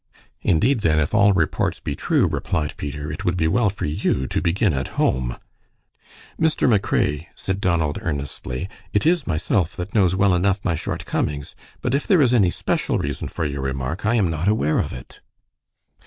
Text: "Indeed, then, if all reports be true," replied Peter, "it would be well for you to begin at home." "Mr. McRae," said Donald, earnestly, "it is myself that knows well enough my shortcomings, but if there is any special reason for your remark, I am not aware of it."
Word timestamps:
"Indeed, 0.41 0.79
then, 0.79 0.97
if 0.99 1.13
all 1.13 1.31
reports 1.31 1.79
be 1.79 1.95
true," 1.95 2.25
replied 2.25 2.75
Peter, 2.75 3.11
"it 3.11 3.23
would 3.23 3.37
be 3.37 3.47
well 3.47 3.69
for 3.69 3.85
you 3.85 4.25
to 4.29 4.41
begin 4.41 4.73
at 4.73 4.87
home." 4.97 5.37
"Mr. 6.41 6.67
McRae," 6.67 7.27
said 7.35 7.61
Donald, 7.61 7.99
earnestly, 8.01 8.67
"it 8.93 9.05
is 9.05 9.27
myself 9.27 9.75
that 9.75 9.93
knows 9.93 10.15
well 10.15 10.33
enough 10.33 10.65
my 10.65 10.73
shortcomings, 10.73 11.53
but 11.83 11.93
if 11.93 12.07
there 12.07 12.19
is 12.19 12.33
any 12.33 12.49
special 12.49 12.97
reason 12.97 13.27
for 13.27 13.45
your 13.45 13.61
remark, 13.61 14.03
I 14.03 14.15
am 14.15 14.27
not 14.27 14.47
aware 14.47 14.79
of 14.79 14.91
it." 14.91 15.21